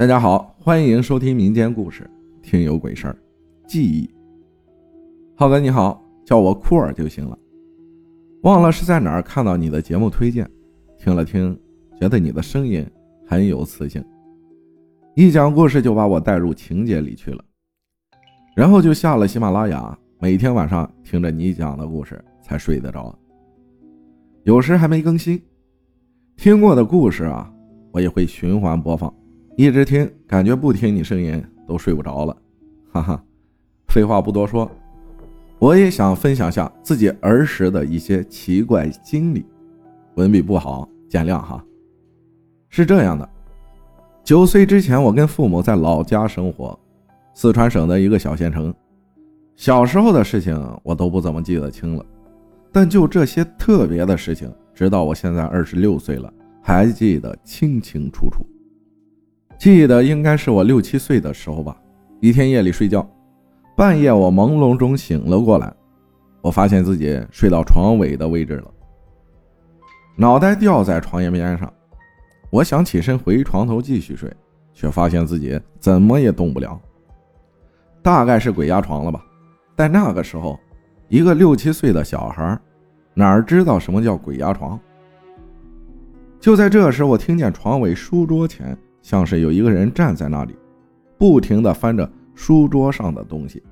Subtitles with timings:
[0.00, 2.04] 大家好，欢迎收听民间故事
[2.42, 3.12] 《听有鬼事儿》。
[3.68, 4.08] 记忆，
[5.36, 7.38] 浩哥你好，叫我库尔就行了。
[8.44, 10.50] 忘了是在哪儿看到你的节目推荐，
[10.96, 11.54] 听了听，
[12.00, 12.82] 觉得你的声音
[13.26, 14.02] 很有磁性，
[15.16, 17.44] 一讲故事就把我带入情节里去了。
[18.56, 23.14] 然后就下了喜马拉雅，每天晚上听着你讲的故事才睡得着。
[24.44, 25.38] 有时还没更新，
[26.38, 27.52] 听过的故事啊，
[27.92, 29.14] 我也会循环播放。
[29.60, 32.34] 一直听，感觉不听你声音都睡不着了，
[32.92, 33.22] 哈哈。
[33.88, 34.66] 废话不多说，
[35.58, 39.44] 我也想分享下自己儿时的一些奇怪经历。
[40.14, 41.62] 文笔不好，见谅哈。
[42.70, 43.28] 是这样的，
[44.24, 46.78] 九岁之前，我跟父母在老家生活，
[47.34, 48.74] 四川省的一个小县城。
[49.56, 52.06] 小时候的事情我都不怎么记得清了，
[52.72, 58.42] 但就这些特别的事情，直到我现在二十六岁了，还记得清清楚楚。
[59.60, 61.76] 记得应该是我六七岁的时候吧。
[62.18, 63.06] 一天夜里睡觉，
[63.76, 65.70] 半夜我朦胧中醒了过来，
[66.40, 68.70] 我发现自己睡到床尾的位置了，
[70.16, 71.70] 脑袋掉在床沿边上。
[72.48, 74.34] 我想起身回床头继续睡，
[74.72, 76.80] 却发现自己怎么也动不了。
[78.00, 79.22] 大概是鬼压床了吧？
[79.76, 80.58] 但那个时候，
[81.08, 82.58] 一个六七岁的小孩，
[83.12, 84.80] 哪知道什么叫鬼压床？
[86.40, 88.74] 就在这时，我听见床尾书桌前。
[89.02, 90.54] 像是有一个人站在那里，
[91.18, 93.62] 不停地翻着书桌上的东西。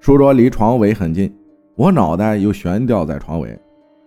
[0.00, 1.32] 书桌离床尾很近，
[1.76, 3.58] 我脑袋又悬吊在床尾。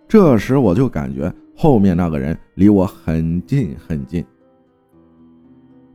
[0.06, 4.24] 这时我就感觉后面那个人离我很近很近。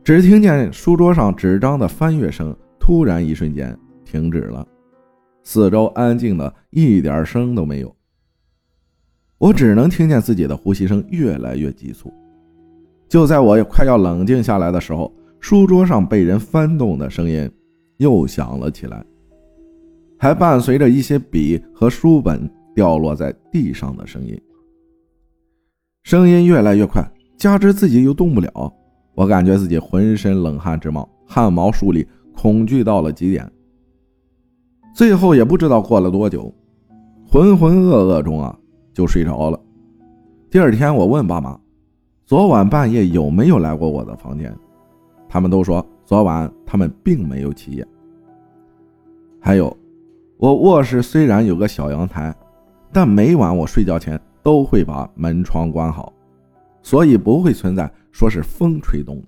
[0.04, 4.68] 只听见书桌上纸张的翻阅声突然一瞬间停止了，
[5.44, 7.96] 四周安静的一点声都没有。
[9.38, 12.12] 我只能听见自己的呼吸声越来越急促。
[13.10, 17.50] 就在我快要冷静下来的时候，书桌上被人翻动的声音
[17.98, 19.04] 又响了起来，
[20.20, 24.40] 还伴随着一些笔和书本掉落在地上的声音。
[26.04, 27.04] 声音越来越快，
[27.36, 28.72] 加之自己又动不了，
[29.16, 33.52] 我感觉自己浑身冷汗直冒，汗毛竖立，恐惧到了极点。
[34.94, 36.54] 最后也不知道过了多久，
[37.28, 38.56] 浑浑噩噩中啊
[38.94, 39.60] 就睡着了。
[40.52, 41.60] 第二天我问爸妈。
[42.30, 44.56] 昨晚半夜有没有来过我的房间？
[45.28, 47.84] 他们都说昨晚他们并没有起夜。
[49.42, 49.76] 还有，
[50.38, 52.32] 我卧室虽然有个小阳台，
[52.94, 56.14] 但每晚我睡觉前都会把门窗关好，
[56.84, 59.24] 所以不会存在说是风吹动的。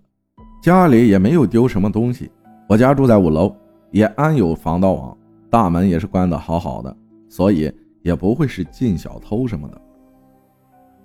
[0.62, 2.30] 家里也没有丢什么东西。
[2.70, 3.52] 我家住在五楼，
[3.90, 5.18] 也安有防盗网，
[5.50, 6.96] 大门也是关得好好的，
[7.28, 7.74] 所以
[8.04, 9.82] 也不会是进小偷什么的。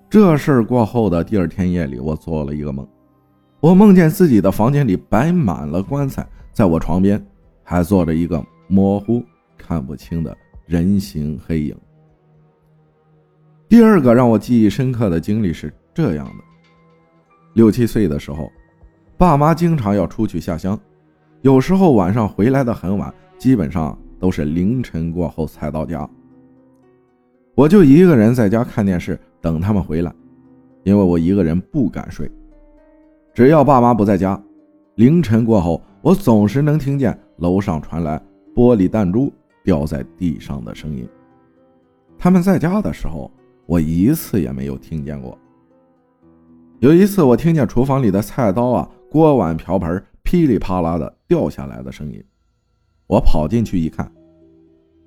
[0.09, 2.87] 这事儿过后的第二天夜里，我做了一个梦，
[3.59, 7.23] 我梦见自己的房间里摆满了棺材，在我床边
[7.65, 9.23] 还坐着一个模糊
[9.59, 10.35] 看不清的
[10.65, 11.77] 人形黑影。
[13.69, 16.45] 第二个让我记忆深刻的经历是这样的：
[17.55, 18.49] 六七岁的时候，
[19.19, 20.79] 爸妈经常要出去下乡，
[21.43, 26.09] 有时候晚上回来的很晚，基本上都是凌晨过后才到家。
[27.57, 29.19] 我就一个人在家看电视。
[29.47, 30.13] 等他们回来，
[30.83, 32.29] 因为我一个人不敢睡。
[33.33, 34.43] 只要爸妈不在家，
[34.97, 38.21] 凌晨过后，我总是能听见楼上传来
[38.57, 41.09] 玻璃弹珠掉在地上的声音。
[42.19, 43.31] 他们在家的时候，
[43.67, 45.39] 我一次也没有听见过。
[46.81, 52.21] 有一次，我听见厨房里的菜刀啊、锅碗瓢盆噼里啪啦的掉下来的声音。
[53.07, 54.11] 我跑进去一看，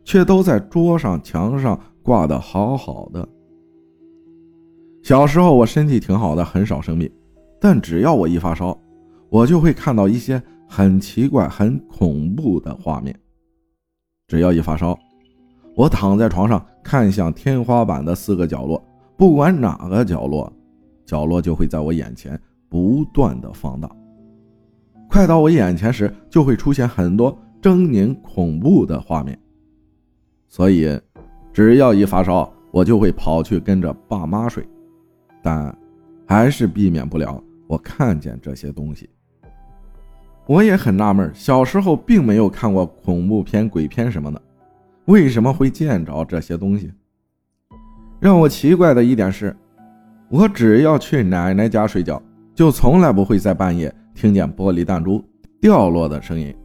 [0.05, 3.27] 却都在桌上、墙上挂的好好的。
[5.01, 7.09] 小时候我身体挺好的，很少生病，
[7.59, 8.77] 但只要我一发烧，
[9.29, 13.17] 我就会看到一些很奇怪、很恐怖的画面。
[14.27, 14.97] 只要一发烧，
[15.75, 18.83] 我躺在床上看向天花板的四个角落，
[19.17, 20.51] 不管哪个角落，
[21.05, 22.39] 角落就会在我眼前
[22.69, 23.89] 不断的放大。
[25.07, 29.39] 快到我眼前时，就会出现很多狰狞恐怖的画面。
[30.47, 30.99] 所以，
[31.51, 34.63] 只要一发烧，我就会跑去跟着爸妈睡。
[35.41, 35.75] 但
[36.27, 39.09] 还是避免不了我看见这些东西。
[40.45, 44.41] 我也很纳闷，小时候并没有看过恐怖片、鬼片什么的，
[45.05, 46.91] 为什么会见着这些东西？
[48.19, 49.55] 让我奇怪的一点是，
[50.27, 52.21] 我只要去奶奶家睡觉，
[52.55, 55.23] 就从来不会在半夜听见玻璃弹珠
[55.61, 56.55] 掉落的声音，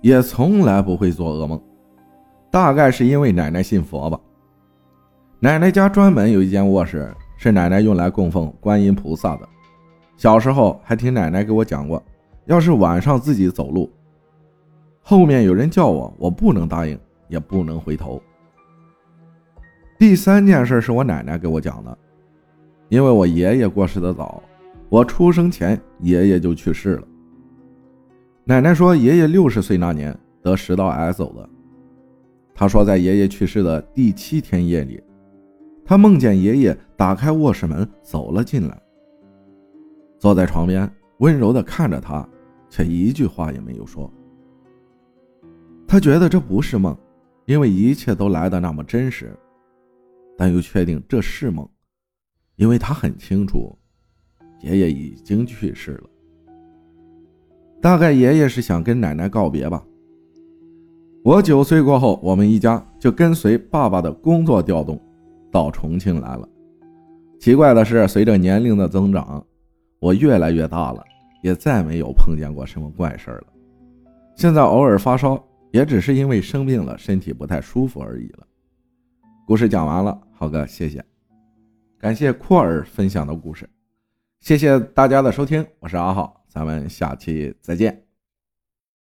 [0.00, 1.60] 也从来不会做噩梦。
[2.50, 4.18] 大概是因为奶奶信佛吧。
[5.38, 7.14] 奶奶家专门有一间卧室。
[7.38, 9.48] 是奶奶用来供奉观音菩萨的。
[10.16, 12.02] 小时候还听奶奶给我讲过，
[12.46, 13.88] 要是晚上自己走路，
[15.00, 16.98] 后面有人叫我，我不能答应，
[17.28, 18.20] 也不能回头。
[19.96, 21.96] 第三件事是我奶奶给我讲的，
[22.88, 24.42] 因为我爷爷过世的早，
[24.88, 27.06] 我出生前爷爷就去世了。
[28.42, 30.12] 奶奶说，爷爷六十岁那年
[30.42, 31.48] 得食道癌走的。
[32.52, 35.00] 她说，在爷爷去世的第七天夜里，
[35.88, 38.78] 他梦见爷爷打开卧室门走了进来，
[40.18, 40.86] 坐在床边，
[41.20, 42.28] 温柔地看着他。
[42.68, 44.12] 却一句话也没有说。
[45.86, 46.94] 他觉得这不是梦，
[47.46, 49.34] 因为一切都来的那么真实，
[50.36, 51.66] 但又确定这是梦，
[52.56, 53.74] 因为他很清楚，
[54.60, 56.10] 爷爷已经去世了。
[57.80, 59.82] 大概爷爷是想跟奶奶告别吧。
[61.24, 65.00] 我九岁过后，我们一家就跟随爸爸的工作调动，
[65.50, 66.48] 到重庆来了。
[67.40, 69.44] 奇怪的是，随着年龄的增长，
[70.00, 71.04] 我越来越大了。
[71.40, 73.44] 也再没有碰见过什么怪事了。
[74.34, 75.40] 现在偶尔发烧，
[75.70, 78.44] 也只是因为生病了，身体不太舒服而已了。
[79.46, 81.04] 故事讲完了，浩哥，谢谢，
[81.96, 83.70] 感谢库尔分享的故事，
[84.40, 88.07] 谢谢大家的收听，我是阿浩，咱们下期再见。